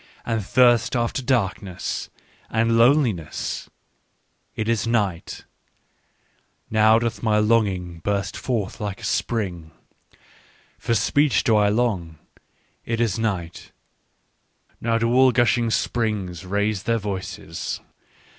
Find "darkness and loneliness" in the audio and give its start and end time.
1.21-3.69